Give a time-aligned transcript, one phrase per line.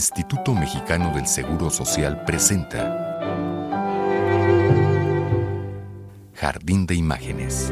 [0.00, 2.96] Instituto Mexicano del Seguro Social presenta
[6.32, 7.70] Jardín de Imágenes.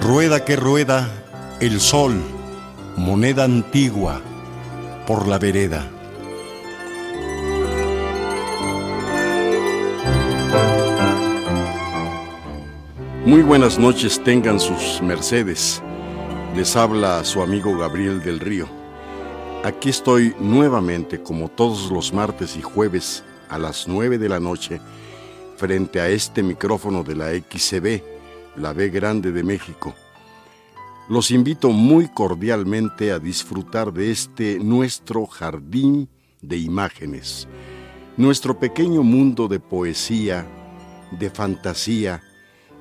[0.00, 1.08] Rueda que rueda
[1.60, 2.20] el sol,
[2.96, 4.20] moneda antigua,
[5.06, 5.88] por la vereda.
[13.24, 15.80] Muy buenas noches tengan sus mercedes.
[16.56, 18.66] Les habla su amigo Gabriel del Río.
[19.62, 24.80] Aquí estoy nuevamente como todos los martes y jueves a las 9 de la noche
[25.56, 28.02] frente a este micrófono de la XCB,
[28.56, 29.94] la B Grande de México.
[31.08, 36.08] Los invito muy cordialmente a disfrutar de este nuestro jardín
[36.40, 37.46] de imágenes,
[38.16, 40.44] nuestro pequeño mundo de poesía,
[41.12, 42.20] de fantasía,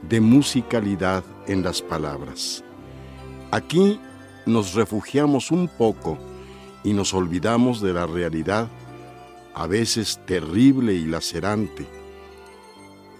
[0.09, 2.63] de musicalidad en las palabras.
[3.51, 3.99] Aquí
[4.45, 6.17] nos refugiamos un poco
[6.83, 8.67] y nos olvidamos de la realidad,
[9.53, 11.85] a veces terrible y lacerante.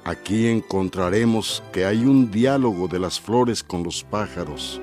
[0.04, 4.82] Aquí encontraremos que hay un diálogo de las flores con los pájaros,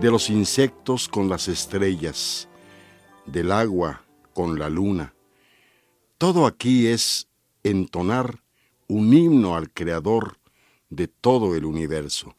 [0.00, 2.48] de los insectos con las estrellas,
[3.24, 4.02] del agua
[4.34, 5.14] con la luna.
[6.18, 7.28] Todo aquí es
[7.62, 8.40] entonar
[8.86, 10.36] un himno al Creador
[10.90, 12.36] de todo el universo.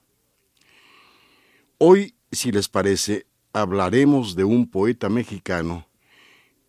[1.78, 5.88] Hoy, si les parece, hablaremos de un poeta mexicano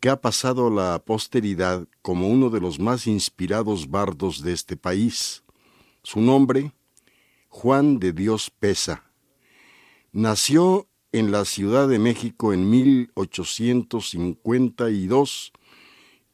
[0.01, 4.77] que ha pasado a la posteridad como uno de los más inspirados bardos de este
[4.77, 5.43] país.
[6.03, 6.75] Su nombre,
[7.49, 9.11] Juan de Dios Pesa.
[10.13, 15.53] Nació en la Ciudad de México en 1852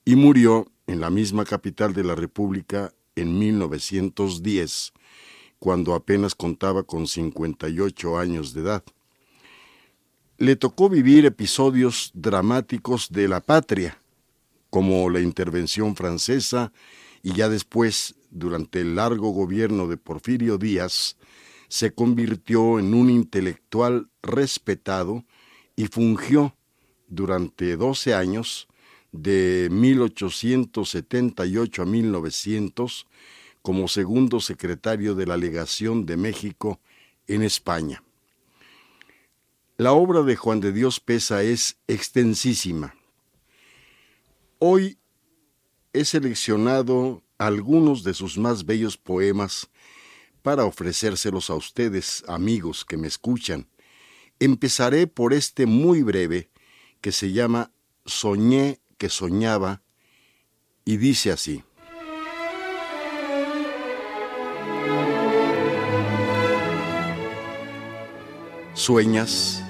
[0.04, 4.92] y murió en la misma capital de la República en 1910
[5.62, 8.82] cuando apenas contaba con 58 años de edad.
[10.36, 13.96] Le tocó vivir episodios dramáticos de la patria,
[14.70, 16.72] como la intervención francesa
[17.22, 21.16] y ya después, durante el largo gobierno de Porfirio Díaz,
[21.68, 25.24] se convirtió en un intelectual respetado
[25.76, 26.56] y fungió
[27.06, 28.66] durante 12 años,
[29.12, 33.06] de 1878 a 1900,
[33.62, 36.80] como segundo secretario de la Legación de México
[37.26, 38.02] en España.
[39.78, 42.94] La obra de Juan de Dios Pesa es extensísima.
[44.58, 44.98] Hoy
[45.92, 49.70] he seleccionado algunos de sus más bellos poemas
[50.42, 53.68] para ofrecérselos a ustedes, amigos que me escuchan.
[54.38, 56.50] Empezaré por este muy breve
[57.00, 57.72] que se llama
[58.04, 59.82] Soñé que soñaba
[60.84, 61.64] y dice así.
[68.82, 69.62] Sueñas,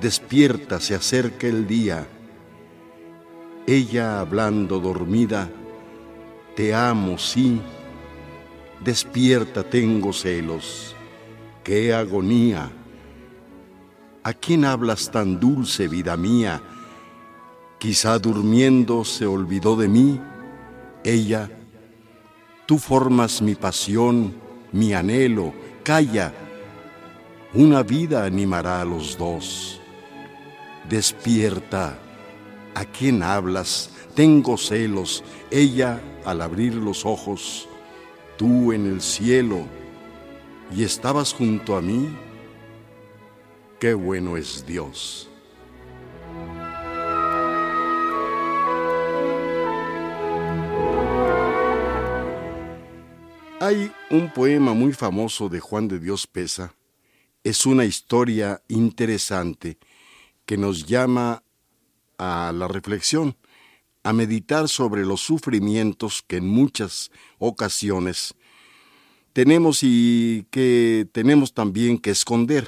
[0.00, 2.08] despierta, se acerca el día.
[3.68, 5.48] Ella hablando dormida,
[6.56, 7.60] te amo, sí.
[8.84, 10.96] Despierta, tengo celos.
[11.62, 12.68] Qué agonía.
[14.24, 16.60] ¿A quién hablas tan dulce, vida mía?
[17.78, 20.20] Quizá durmiendo se olvidó de mí.
[21.04, 21.48] Ella,
[22.66, 24.34] tú formas mi pasión,
[24.72, 25.54] mi anhelo.
[25.84, 26.41] Calla
[27.54, 29.80] una vida animará a los dos.
[30.88, 31.98] Despierta.
[32.74, 33.90] ¿A quién hablas?
[34.14, 35.22] Tengo celos.
[35.50, 37.68] Ella al abrir los ojos.
[38.38, 39.66] Tú en el cielo.
[40.74, 42.08] ¿Y estabas junto a mí?
[43.78, 45.28] Qué bueno es Dios.
[53.60, 56.74] Hay un poema muy famoso de Juan de Dios Pesa
[57.44, 59.78] es una historia interesante
[60.46, 61.42] que nos llama
[62.18, 63.36] a la reflexión,
[64.04, 68.34] a meditar sobre los sufrimientos que en muchas ocasiones
[69.32, 72.66] tenemos y que tenemos también que esconder,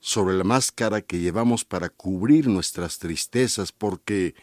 [0.00, 4.34] sobre la máscara que llevamos para cubrir nuestras tristezas, porque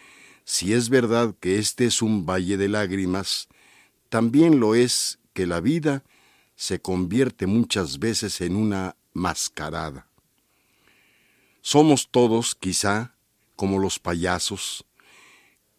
[0.44, 3.48] si es verdad que este es un valle de lágrimas,
[4.10, 6.04] también lo es que la vida
[6.62, 10.08] se convierte muchas veces en una mascarada.
[11.62, 13.16] Somos todos, quizá,
[13.56, 14.86] como los payasos,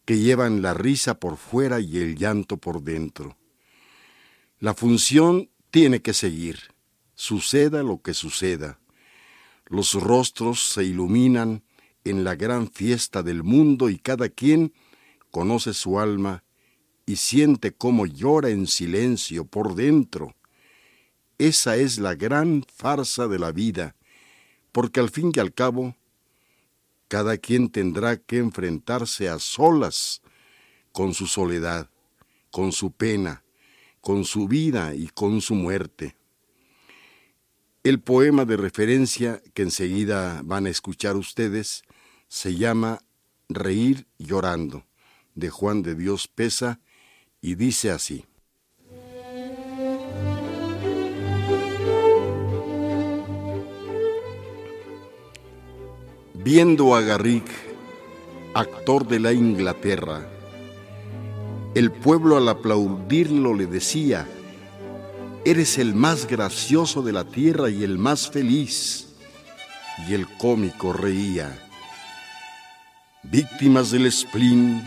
[0.05, 3.37] que llevan la risa por fuera y el llanto por dentro.
[4.59, 6.75] La función tiene que seguir,
[7.15, 8.81] suceda lo que suceda.
[9.67, 11.63] Los rostros se iluminan
[12.03, 14.73] en la gran fiesta del mundo y cada quien
[15.31, 16.43] conoce su alma
[17.07, 20.35] y siente cómo llora en silencio por dentro.
[21.43, 23.97] Esa es la gran farsa de la vida,
[24.71, 25.97] porque al fin y al cabo,
[27.09, 30.23] cada quien tendrá que enfrentarse a solas
[30.93, 31.91] con su soledad,
[32.53, 33.43] con su pena,
[34.01, 36.15] con su vida y con su muerte.
[37.83, 41.83] El poema de referencia que enseguida van a escuchar ustedes
[42.29, 43.01] se llama
[43.49, 44.87] Reír llorando,
[45.35, 46.79] de Juan de Dios Pesa,
[47.41, 48.27] y dice así.
[56.45, 57.49] Viendo a Garrick,
[58.53, 60.27] actor de la Inglaterra,
[61.77, 64.27] el pueblo al aplaudirlo le decía,
[65.45, 69.15] Eres el más gracioso de la tierra y el más feliz.
[70.09, 71.57] Y el cómico reía.
[73.23, 74.83] Víctimas del spleen,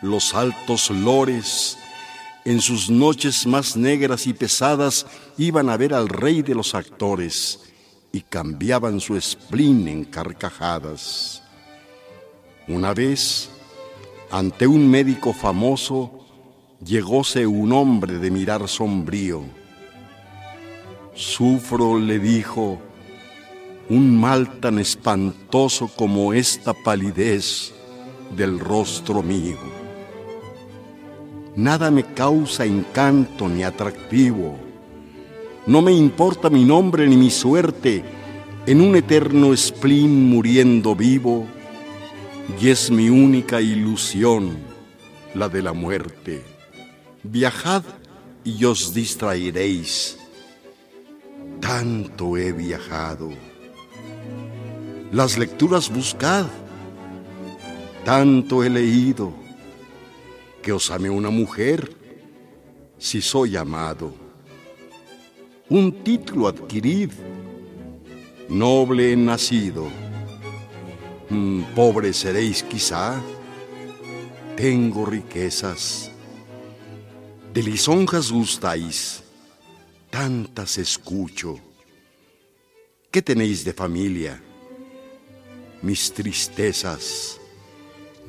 [0.00, 1.76] los altos lores,
[2.46, 5.04] en sus noches más negras y pesadas,
[5.36, 7.73] iban a ver al rey de los actores
[8.14, 11.42] y cambiaban su spleen en carcajadas.
[12.68, 13.50] Una vez,
[14.30, 16.24] ante un médico famoso,
[16.84, 19.42] llegóse un hombre de mirar sombrío.
[21.16, 22.78] Sufro, le dijo,
[23.88, 27.74] un mal tan espantoso como esta palidez
[28.36, 29.58] del rostro mío.
[31.56, 34.63] Nada me causa encanto ni atractivo.
[35.66, 38.04] No me importa mi nombre ni mi suerte
[38.66, 41.46] en un eterno spleen muriendo vivo,
[42.60, 44.58] y es mi única ilusión
[45.34, 46.42] la de la muerte.
[47.22, 47.82] Viajad
[48.44, 50.18] y os distraeréis.
[51.60, 53.30] Tanto he viajado.
[55.12, 56.46] Las lecturas buscad.
[58.04, 59.32] Tanto he leído.
[60.62, 61.94] Que os ame una mujer
[62.98, 64.23] si soy amado.
[65.68, 67.10] Un título adquirid.
[68.48, 69.88] Noble nacido.
[71.30, 73.20] Mm, pobre seréis quizá.
[74.56, 76.14] Tengo riquezas
[77.54, 79.22] de lisonjas gustáis,
[80.10, 81.60] tantas escucho.
[83.12, 84.42] ¿Qué tenéis de familia?
[85.80, 87.40] Mis tristezas.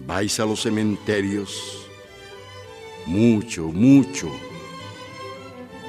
[0.05, 1.87] ¿Vais a los cementerios?
[3.07, 4.29] Mucho, mucho.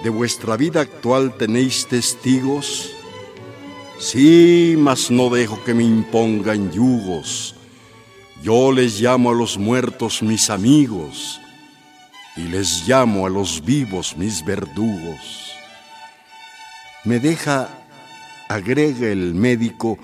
[0.03, 2.93] ¿De vuestra vida actual tenéis testigos?
[3.99, 7.55] Sí, mas no dejo que me impongan yugos.
[8.43, 11.41] Yo les llamo a los muertos mis amigos
[12.37, 15.55] y les llamo a los vivos mis verdugos.
[17.05, 17.69] Me deja,
[18.49, 19.99] agrega el médico,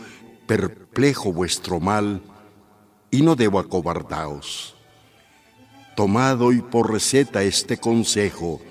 [0.46, 2.22] perplejo vuestro mal,
[3.10, 4.74] y no debo acobardaos.
[5.94, 8.62] Tomad hoy por receta este consejo,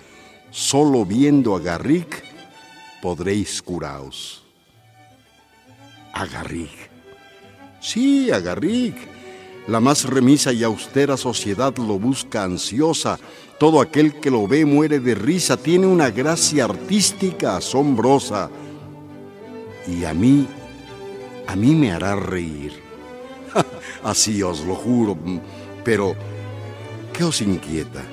[0.52, 2.24] solo viendo a Garrick
[3.02, 4.44] podréis curaos.
[6.14, 6.92] A Garrick.
[7.80, 8.96] Sí, a Garrick.
[9.68, 13.20] La más remisa y austera sociedad lo busca ansiosa,
[13.60, 18.50] todo aquel que lo ve muere de risa, tiene una gracia artística asombrosa.
[19.88, 20.48] Y a mí,
[21.48, 22.74] a mí me hará reír.
[24.04, 25.18] Así os lo juro,
[25.84, 26.16] pero
[27.14, 28.04] ¿qué os inquieta?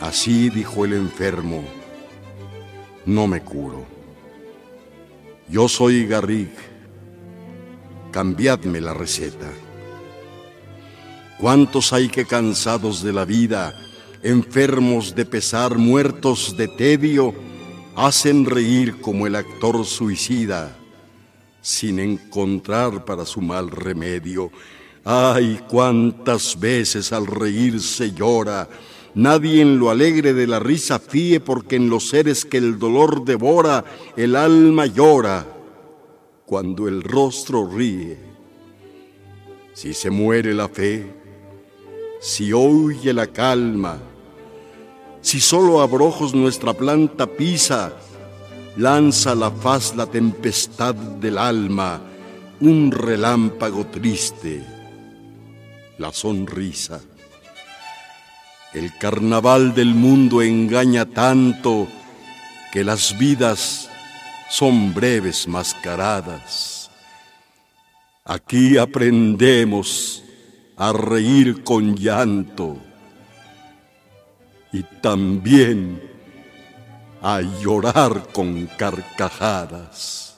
[0.00, 1.62] Así dijo el enfermo,
[3.04, 3.84] no me curo.
[5.46, 6.48] Yo soy Garrig,
[8.10, 9.50] cambiadme la receta.
[11.38, 13.74] ¿Cuántos hay que cansados de la vida,
[14.22, 17.34] enfermos de pesar, muertos de tedio,
[17.94, 20.76] hacen reír como el actor suicida,
[21.60, 24.50] sin encontrar para su mal remedio?
[25.04, 28.68] Ay, cuántas veces al reír se llora,
[29.14, 33.24] Nadie en lo alegre de la risa fíe, porque en los seres que el dolor
[33.24, 33.84] devora,
[34.16, 35.46] el alma llora
[36.46, 38.18] cuando el rostro ríe.
[39.72, 41.12] Si se muere la fe,
[42.20, 43.98] si huye la calma,
[45.20, 47.92] si solo abrojos nuestra planta pisa,
[48.76, 52.00] lanza la faz la tempestad del alma,
[52.60, 54.64] un relámpago triste,
[55.98, 57.00] la sonrisa.
[58.72, 61.88] El carnaval del mundo engaña tanto
[62.72, 63.90] que las vidas
[64.48, 66.88] son breves mascaradas.
[68.24, 70.22] Aquí aprendemos
[70.76, 72.78] a reír con llanto
[74.72, 76.00] y también
[77.20, 80.29] a llorar con carcajadas.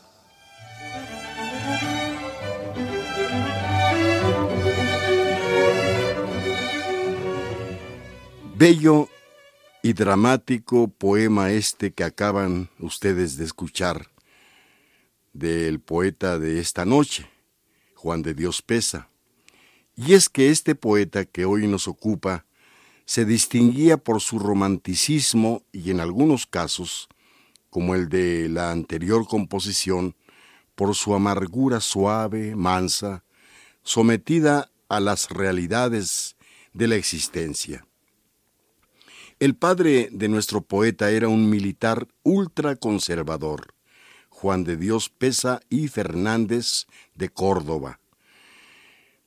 [8.62, 9.08] Bello
[9.82, 14.06] y dramático poema este que acaban ustedes de escuchar
[15.32, 17.28] del poeta de esta noche,
[17.96, 19.08] Juan de Dios Pesa.
[19.96, 22.46] Y es que este poeta que hoy nos ocupa
[23.04, 27.08] se distinguía por su romanticismo y en algunos casos,
[27.68, 30.14] como el de la anterior composición,
[30.76, 33.24] por su amargura suave, mansa,
[33.82, 36.36] sometida a las realidades
[36.72, 37.84] de la existencia.
[39.42, 43.74] El padre de nuestro poeta era un militar ultraconservador,
[44.28, 47.98] Juan de Dios Pesa y Fernández de Córdoba.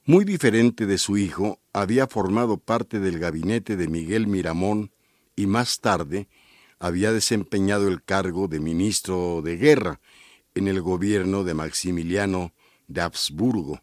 [0.06, 4.94] Muy diferente de su hijo, había formado parte del gabinete de Miguel Miramón
[5.36, 6.30] y más tarde
[6.80, 10.00] había desempeñado el cargo de ministro de guerra
[10.54, 12.54] en el gobierno de Maximiliano
[12.88, 13.82] de Habsburgo.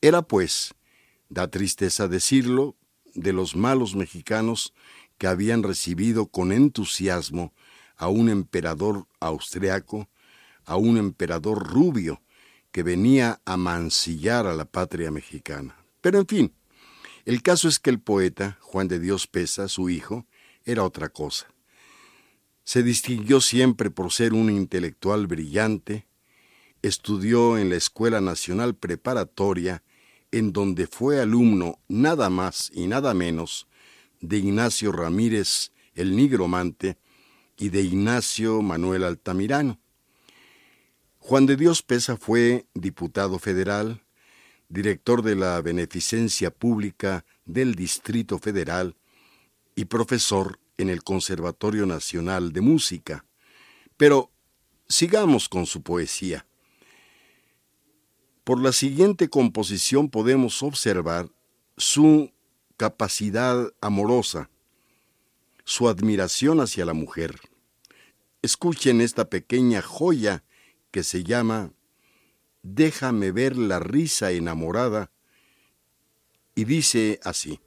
[0.00, 0.74] Era, pues,
[1.28, 2.74] da tristeza decirlo,
[3.16, 4.72] de los malos mexicanos
[5.18, 7.52] que habían recibido con entusiasmo
[7.96, 10.08] a un emperador austriaco,
[10.64, 12.22] a un emperador rubio,
[12.70, 15.76] que venía a mancillar a la patria mexicana.
[16.02, 16.52] Pero en fin,
[17.24, 20.26] el caso es que el poeta, Juan de Dios Pesa, su hijo,
[20.64, 21.46] era otra cosa.
[22.64, 26.06] Se distinguió siempre por ser un intelectual brillante,
[26.82, 29.82] estudió en la Escuela Nacional Preparatoria,
[30.30, 33.66] en donde fue alumno nada más y nada menos
[34.28, 36.98] de Ignacio Ramírez el Nigromante
[37.56, 39.80] y de Ignacio Manuel Altamirano.
[41.18, 44.02] Juan de Dios Pesa fue diputado federal,
[44.68, 48.96] director de la Beneficencia Pública del Distrito Federal
[49.74, 53.24] y profesor en el Conservatorio Nacional de Música.
[53.96, 54.30] Pero
[54.88, 56.46] sigamos con su poesía.
[58.44, 61.28] Por la siguiente composición podemos observar
[61.76, 62.30] su
[62.76, 64.50] capacidad amorosa,
[65.64, 67.40] su admiración hacia la mujer.
[68.42, 70.44] Escuchen esta pequeña joya
[70.90, 71.72] que se llama
[72.62, 75.10] Déjame ver la risa enamorada
[76.54, 77.60] y dice así.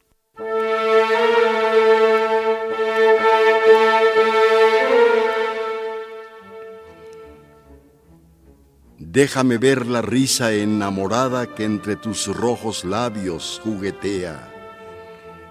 [9.12, 14.54] Déjame ver la risa enamorada que entre tus rojos labios juguetea,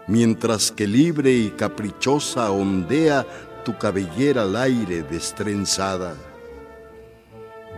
[0.08, 3.24] mientras que libre y caprichosa ondea
[3.64, 6.16] tu cabellera al aire destrenzada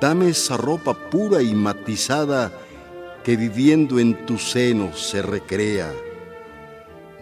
[0.01, 2.51] Dame esa ropa pura y matizada
[3.23, 5.93] que viviendo en tu seno se recrea.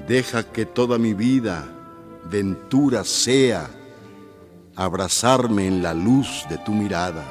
[0.06, 1.66] Deja que toda mi vida
[2.30, 3.68] ventura sea
[4.76, 7.24] abrazarme en la luz de tu mirada.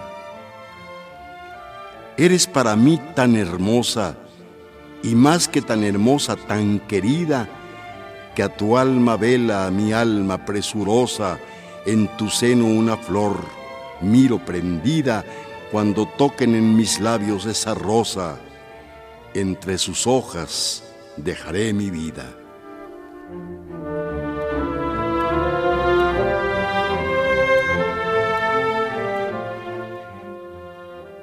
[2.18, 4.18] Eres para mí tan hermosa
[5.02, 7.48] y más que tan hermosa, tan querida,
[8.38, 11.40] que a tu alma vela a mi alma presurosa,
[11.88, 13.44] en tu seno una flor
[14.00, 15.26] miro prendida
[15.72, 18.38] cuando toquen en mis labios esa rosa,
[19.34, 20.84] entre sus hojas
[21.16, 22.32] dejaré mi vida.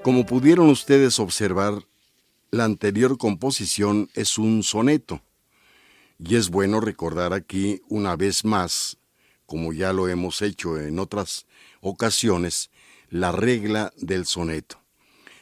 [0.02, 1.74] Como pudieron ustedes observar,
[2.50, 5.20] la anterior composición es un soneto,
[6.18, 8.98] y es bueno recordar aquí una vez más,
[9.46, 11.46] como ya lo hemos hecho en otras
[11.80, 12.70] ocasiones
[13.10, 14.80] la regla del soneto.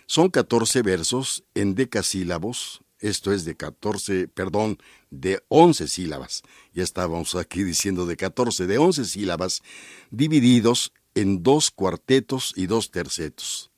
[0.07, 4.79] Son 14 versos en decasílabos, esto es de 14, perdón,
[5.11, 6.43] de 11 sílabas.
[6.73, 9.63] Ya estábamos aquí diciendo de 14, de 11 sílabas,
[10.11, 13.71] divididos en dos cuartetos y dos tercetos.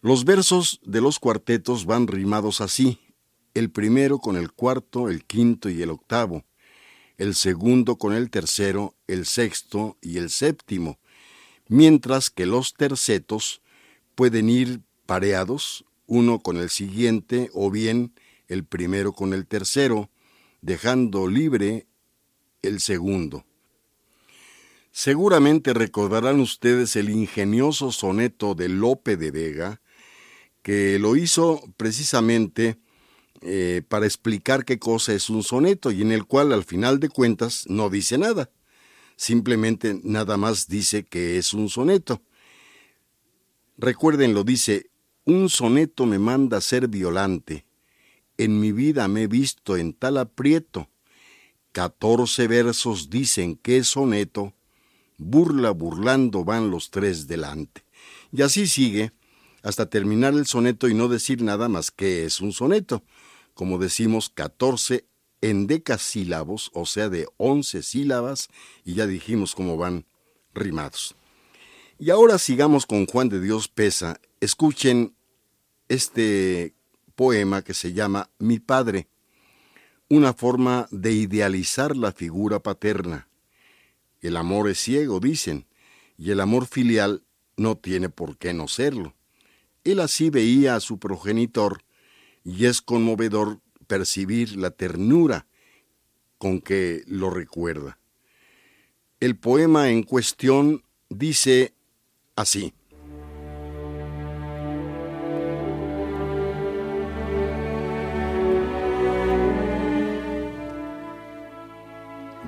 [0.00, 2.98] Los versos de los cuartetos van rimados así,
[3.54, 6.44] el primero con el cuarto, el quinto y el octavo,
[7.16, 10.98] el segundo con el tercero, el sexto y el séptimo,
[11.68, 13.62] mientras que los tercetos
[14.14, 18.12] pueden ir pareados uno con el siguiente o bien
[18.48, 20.10] el primero con el tercero,
[20.60, 21.86] dejando libre
[22.62, 23.44] el segundo.
[24.90, 29.80] Seguramente recordarán ustedes el ingenioso soneto de Lope de Vega,
[30.62, 32.78] que lo hizo precisamente
[33.44, 37.08] eh, para explicar qué cosa es un soneto y en el cual al final de
[37.08, 38.50] cuentas no dice nada
[39.16, 42.22] simplemente nada más dice que es un soneto.
[43.76, 44.90] Recuerden, lo dice,
[45.24, 47.66] un soneto me manda a ser violante.
[48.36, 50.88] En mi vida me he visto en tal aprieto.
[51.72, 54.54] Catorce versos dicen que es soneto,
[55.18, 57.84] burla burlando van los tres delante.
[58.32, 59.12] Y así sigue
[59.62, 63.02] hasta terminar el soneto y no decir nada más que es un soneto.
[63.54, 65.06] Como decimos, catorce
[65.40, 68.48] en decasílabos, o sea, de once sílabas,
[68.84, 70.06] y ya dijimos cómo van
[70.54, 71.14] rimados.
[71.98, 74.20] Y ahora sigamos con Juan de Dios Pesa.
[74.40, 75.14] Escuchen
[75.88, 76.74] este
[77.14, 79.08] poema que se llama Mi Padre,
[80.08, 83.28] una forma de idealizar la figura paterna.
[84.20, 85.66] El amor es ciego, dicen,
[86.16, 87.22] y el amor filial
[87.56, 89.14] no tiene por qué no serlo.
[89.84, 91.84] Él así veía a su progenitor,
[92.44, 95.46] y es conmovedor percibir la ternura
[96.38, 97.98] con que lo recuerda.
[99.18, 101.74] El poema en cuestión dice
[102.36, 102.74] así.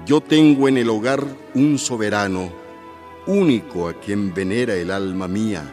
[0.04, 2.52] Yo tengo en el hogar un soberano,
[3.26, 5.64] único a quien venera el alma mía.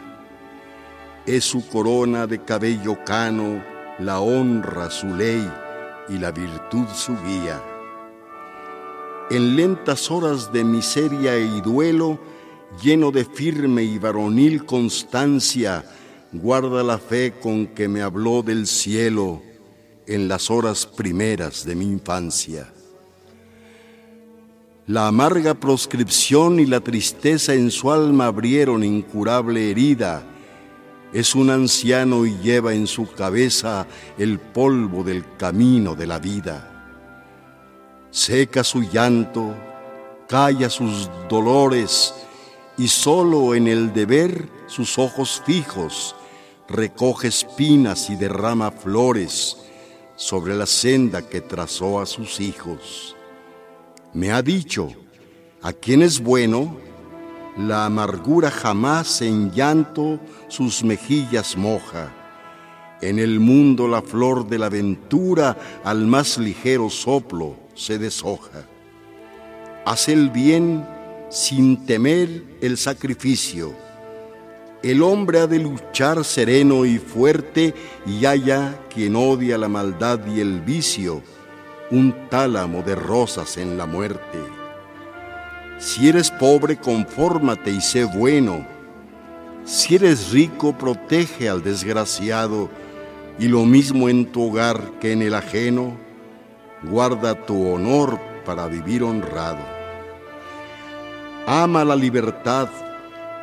[1.24, 3.62] Es su corona de cabello cano,
[3.98, 5.48] la honra su ley
[6.08, 7.62] y la virtud su guía.
[9.30, 12.18] En lentas horas de miseria y duelo,
[12.82, 15.84] lleno de firme y varonil constancia,
[16.32, 19.40] guarda la fe con que me habló del cielo
[20.06, 22.70] en las horas primeras de mi infancia.
[24.86, 30.33] La amarga proscripción y la tristeza en su alma abrieron incurable herida.
[31.14, 33.86] Es un anciano y lleva en su cabeza
[34.18, 36.70] el polvo del camino de la vida.
[38.10, 39.54] Seca su llanto,
[40.28, 42.12] calla sus dolores
[42.76, 46.14] y solo en el deber sus ojos fijos
[46.68, 49.56] recoge espinas y derrama flores
[50.16, 53.14] sobre la senda que trazó a sus hijos
[54.14, 54.90] me ha dicho,
[55.60, 56.76] a quien es bueno,
[57.56, 60.18] la amargura jamás en llanto
[60.48, 62.12] sus mejillas moja.
[63.00, 68.66] En el mundo la flor de la ventura al más ligero soplo se deshoja.
[69.84, 70.86] Hace el bien
[71.30, 73.74] sin temer el sacrificio.
[74.82, 77.74] El hombre ha de luchar sereno y fuerte
[78.06, 81.22] y haya quien odia la maldad y el vicio
[81.90, 84.38] un tálamo de rosas en la muerte.
[85.78, 88.66] Si eres pobre, confórmate y sé bueno.
[89.64, 92.70] Si eres rico, protege al desgraciado,
[93.38, 95.96] y lo mismo en tu hogar que en el ajeno,
[96.84, 99.58] guarda tu honor para vivir honrado.
[101.46, 102.68] Ama la libertad,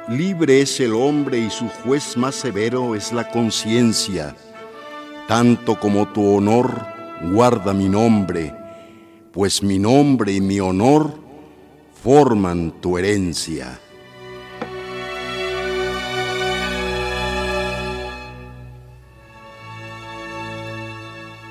[0.07, 4.35] libre es el hombre y su juez más severo es la conciencia,
[5.27, 6.71] tanto como tu honor
[7.31, 8.55] guarda mi nombre,
[9.31, 11.20] pues mi nombre y mi honor
[12.03, 13.79] forman tu herencia.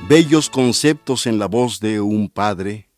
[0.08, 2.88] Bellos conceptos en la voz de un padre.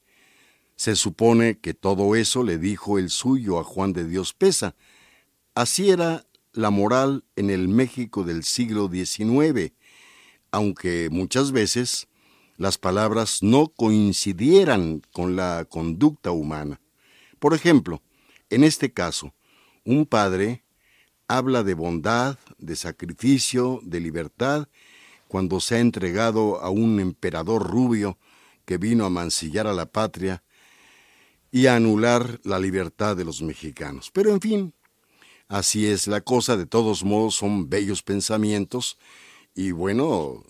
[0.77, 4.75] Se supone que todo eso le dijo el suyo a Juan de Dios Pesa.
[5.55, 9.73] Así era la moral en el México del siglo XIX,
[10.51, 12.09] aunque muchas veces
[12.57, 16.82] las palabras no coincidieran con la conducta humana.
[17.43, 18.01] Por ejemplo,
[18.51, 19.35] en este caso,
[19.85, 20.63] un padre
[21.27, 24.69] habla de bondad, de sacrificio, de libertad,
[25.27, 28.17] cuando se ha entregado a un emperador rubio
[28.65, 30.45] que vino a mancillar a la patria
[31.51, 34.13] y a anular la libertad de los mexicanos.
[34.13, 34.73] Pero en fin,
[35.49, 38.99] así es la cosa, de todos modos son bellos pensamientos
[39.53, 40.45] y bueno,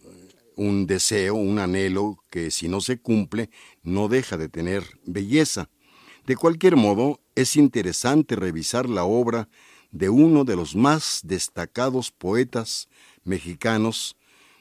[0.57, 3.49] un deseo, un anhelo que si no se cumple
[3.83, 5.71] no deja de tener belleza.
[6.27, 9.49] De cualquier modo, es interesante revisar la obra
[9.91, 12.89] de uno de los más destacados poetas
[13.25, 14.17] mexicanos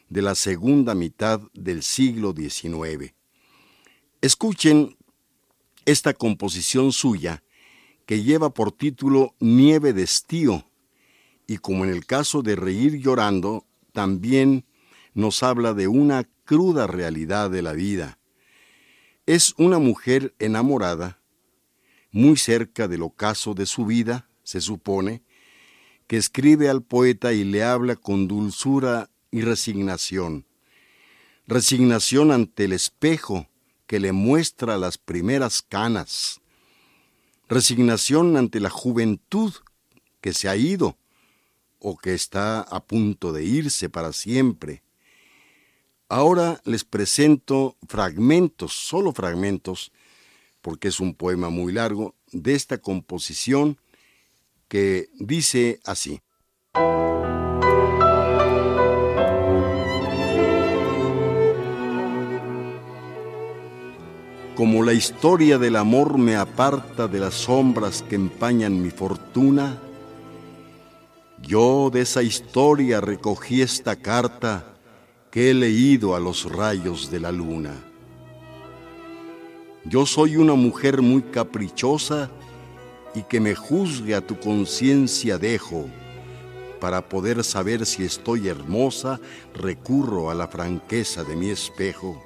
[0.10, 3.14] de la segunda mitad del siglo XIX.
[4.22, 4.98] Escuchen
[5.86, 7.44] esta composición suya
[8.06, 10.66] que lleva por título Nieve de estío
[11.48, 14.66] y como en el caso de Reír llorando, también
[15.14, 18.20] nos habla de una cruda realidad de la vida.
[19.26, 21.21] Es una mujer enamorada,
[22.12, 25.24] muy cerca del ocaso de su vida, se supone,
[26.08, 30.46] que escribe al poeta y le habla con dulzura y resignación.
[31.48, 33.48] Resignación ante el espejo
[33.88, 36.42] que le muestra las primeras canas.
[37.48, 39.54] Resignación ante la juventud
[40.22, 40.98] que se ha ido
[41.80, 44.84] o que está a punto de irse para siempre.
[46.08, 49.92] Ahora les presento fragmentos, solo fragmentos,
[50.62, 53.78] porque es un poema muy largo, de esta composición
[54.68, 56.22] que dice así.
[64.62, 69.80] como la historia del amor me aparta de las sombras que empañan mi fortuna,
[71.42, 74.76] yo de esa historia recogí esta carta
[75.32, 77.74] que he leído a los rayos de la luna.
[79.84, 82.30] Yo soy una mujer muy caprichosa
[83.16, 85.88] y que me juzgue a tu conciencia dejo.
[86.80, 89.20] Para poder saber si estoy hermosa,
[89.56, 92.24] recurro a la franqueza de mi espejo.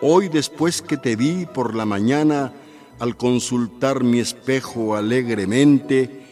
[0.00, 2.52] Hoy después que te vi por la mañana,
[3.00, 6.24] al consultar mi espejo alegremente,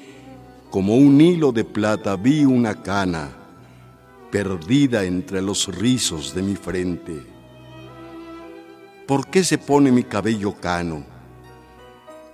[0.70, 3.30] como un hilo de plata vi una cana
[4.30, 7.31] perdida entre los rizos de mi frente.
[9.06, 11.04] ¿Por qué se pone mi cabello cano?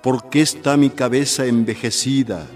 [0.03, 2.47] ¿Por qué está mi cabeza envejecida?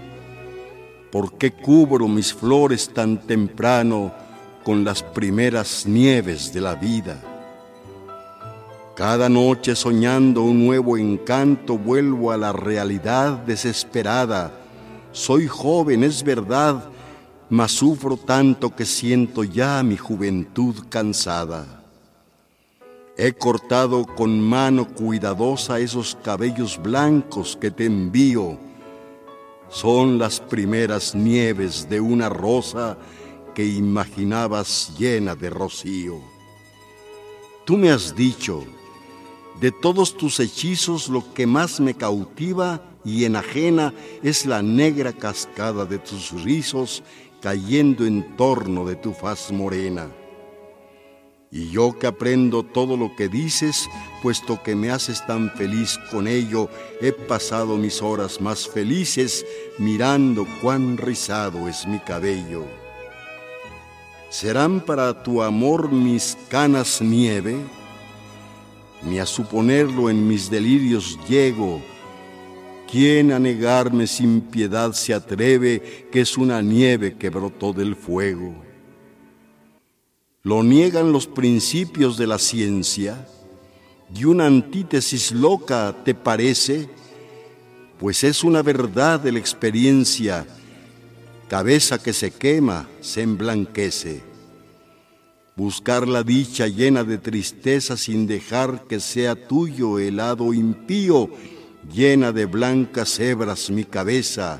[1.11, 4.13] ¿Por qué cubro mis flores tan temprano
[4.63, 7.21] con las primeras nieves de la vida?
[8.95, 14.63] Cada noche soñando un nuevo encanto vuelvo a la realidad desesperada
[15.13, 16.89] soy joven, es verdad,
[17.47, 21.82] mas sufro tanto que siento ya mi juventud cansada.
[23.15, 28.57] He cortado con mano cuidadosa esos cabellos blancos que te envío.
[29.69, 32.97] Son las primeras nieves de una rosa
[33.53, 36.19] que imaginabas llena de rocío.
[37.65, 38.63] Tú me has dicho,
[39.61, 45.85] de todos tus hechizos lo que más me cautiva y enajena es la negra cascada
[45.85, 47.03] de tus rizos
[47.41, 50.09] cayendo en torno de tu faz morena.
[51.55, 53.87] Y yo que aprendo todo lo que dices,
[54.23, 56.67] puesto que me haces tan feliz con ello,
[56.99, 59.45] he pasado mis horas más felices
[59.77, 62.65] mirando cuán rizado es mi cabello.
[64.31, 67.55] ¿Serán para tu amor mis canas nieve?
[69.03, 71.83] Ni a suponerlo en mis delirios llego,
[72.93, 78.62] ¿Quién a negarme sin piedad se atreve que es una nieve que brotó del fuego?
[80.45, 83.25] ¿Lo niegan los principios de la ciencia?
[84.13, 86.89] ¿Y una antítesis loca te parece?
[87.97, 90.45] Pues es una verdad de la experiencia,
[91.47, 94.21] cabeza que se quema, se emblanquece.
[95.55, 101.29] Buscar la dicha llena de tristeza sin dejar que sea tuyo el hado impío
[101.89, 104.59] llena de blancas hebras mi cabeza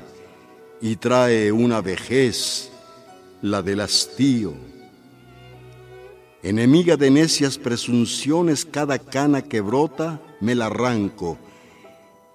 [0.80, 2.70] y trae una vejez,
[3.42, 4.73] la del hastío.
[6.44, 11.38] Enemiga de necias presunciones, cada cana que brota me la arranco,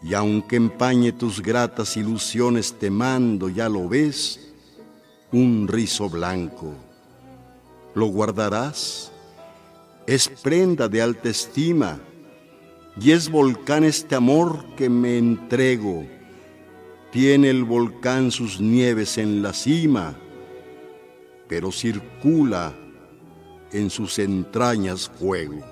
[0.02, 4.52] y aunque empañe tus gratas ilusiones, te mando, ya lo ves,
[5.32, 6.74] un rizo blanco.
[7.94, 9.12] ¿Lo guardarás?
[10.08, 12.00] Es prenda de alta estima,
[13.00, 16.04] y es volcán este amor que me entrego.
[17.12, 20.16] Tiene el volcán sus nieves en la cima,
[21.48, 22.74] pero circula
[23.72, 25.64] en sus entrañas fuego.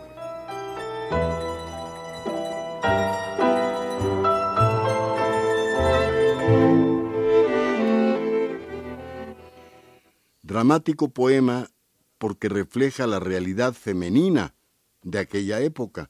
[10.42, 11.70] Dramático poema
[12.18, 14.56] porque refleja la realidad femenina
[15.04, 16.10] de aquella época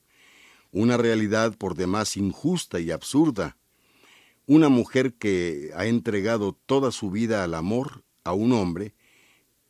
[0.71, 3.57] una realidad por demás injusta y absurda,
[4.45, 8.93] una mujer que ha entregado toda su vida al amor a un hombre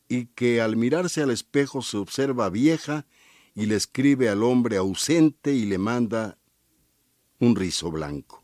[0.07, 3.05] y que al mirarse al espejo se observa vieja
[3.55, 6.37] y le escribe al hombre ausente y le manda
[7.39, 8.43] un rizo blanco.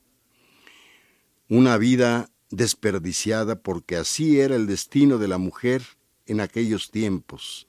[1.50, 5.84] Una vida desperdiciada porque así era el destino de la mujer
[6.26, 7.68] en aquellos tiempos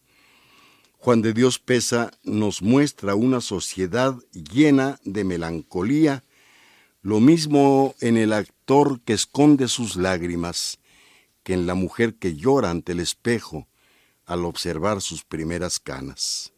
[1.04, 6.24] Juan de Dios Pesa nos muestra una sociedad llena de melancolía,
[7.02, 10.78] lo mismo en el actor que esconde sus lágrimas
[11.42, 13.68] que en la mujer que llora ante el espejo
[14.26, 16.52] al observar sus primeras canas.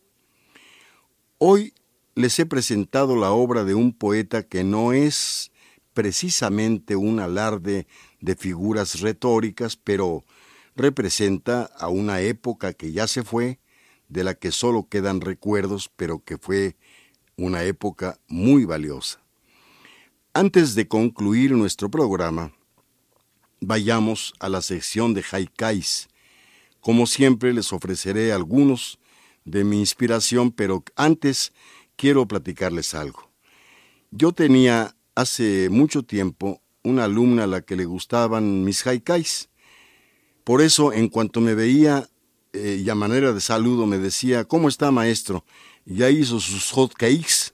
[1.38, 1.74] Hoy
[2.14, 5.52] les he presentado la obra de un poeta que no es
[5.92, 7.86] precisamente un alarde
[8.20, 10.24] de figuras retóricas, pero
[10.74, 13.60] representa a una época que ya se fue
[14.08, 16.76] de la que solo quedan recuerdos, pero que fue
[17.36, 19.20] una época muy valiosa.
[20.32, 22.52] Antes de concluir nuestro programa,
[23.60, 26.08] vayamos a la sección de haikais.
[26.86, 29.00] Como siempre les ofreceré algunos
[29.44, 31.52] de mi inspiración, pero antes
[31.96, 33.28] quiero platicarles algo.
[34.12, 39.48] Yo tenía hace mucho tiempo una alumna a la que le gustaban mis haikais.
[40.44, 42.08] Por eso, en cuanto me veía
[42.52, 45.44] eh, y a manera de saludo me decía, ¿cómo está maestro?
[45.86, 47.52] Ya hizo sus hot cakes.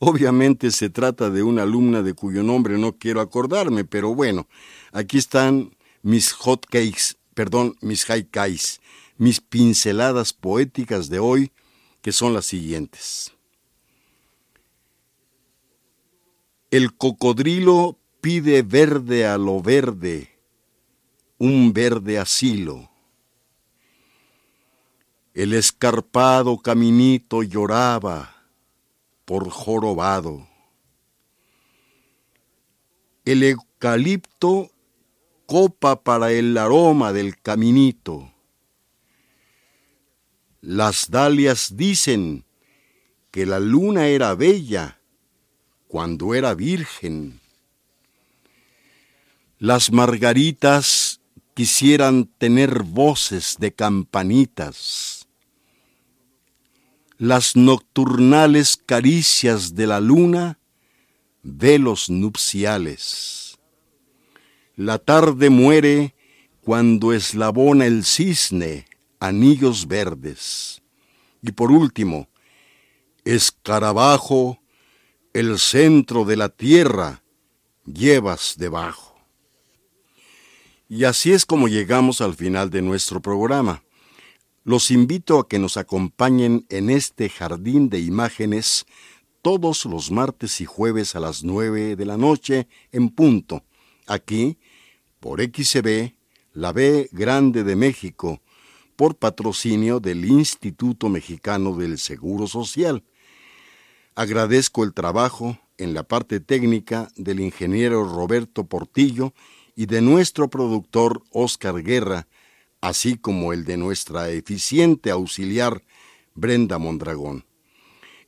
[0.00, 4.48] Obviamente se trata de una alumna de cuyo nombre no quiero acordarme, pero bueno,
[4.92, 8.82] aquí están mis hot cakes, perdón, mis cakes,
[9.16, 11.52] mis pinceladas poéticas de hoy,
[12.02, 13.32] que son las siguientes.
[16.70, 20.38] El cocodrilo pide verde a lo verde,
[21.38, 22.90] un verde asilo.
[25.32, 28.36] El escarpado caminito lloraba
[29.24, 30.46] por jorobado.
[33.24, 34.70] El eucalipto
[35.50, 38.32] copa para el aroma del caminito.
[40.60, 42.44] Las dalias dicen
[43.32, 45.00] que la luna era bella
[45.88, 47.40] cuando era virgen.
[49.58, 51.20] Las margaritas
[51.54, 55.26] quisieran tener voces de campanitas.
[57.18, 60.60] Las nocturnales caricias de la luna,
[61.42, 63.49] velos nupciales.
[64.82, 66.14] La tarde muere
[66.62, 68.86] cuando eslabona el cisne,
[69.18, 70.80] anillos verdes.
[71.42, 72.30] Y por último,
[73.26, 74.58] escarabajo
[75.34, 77.22] el centro de la tierra
[77.84, 79.20] llevas debajo.
[80.88, 83.82] Y así es como llegamos al final de nuestro programa.
[84.64, 88.86] Los invito a que nos acompañen en este jardín de imágenes
[89.42, 93.62] todos los martes y jueves a las nueve de la noche en punto,
[94.06, 94.56] aquí
[95.20, 96.14] por XCB,
[96.52, 98.40] la B Grande de México,
[98.96, 103.04] por patrocinio del Instituto Mexicano del Seguro Social.
[104.14, 109.32] Agradezco el trabajo en la parte técnica del ingeniero Roberto Portillo
[109.76, 112.26] y de nuestro productor Oscar Guerra,
[112.80, 115.82] así como el de nuestra eficiente auxiliar
[116.34, 117.46] Brenda Mondragón.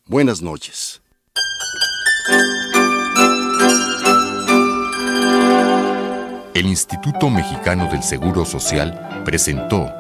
[0.06, 1.00] Buenas noches.
[6.54, 9.92] El Instituto Mexicano del Seguro Social presentó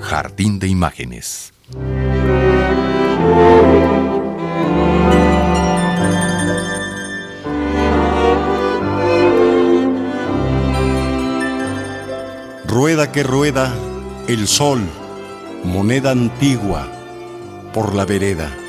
[0.00, 1.52] Jardín de Imágenes.
[12.68, 13.74] Rueda que rueda
[14.28, 14.80] el sol,
[15.64, 16.86] moneda antigua,
[17.74, 18.61] por la vereda.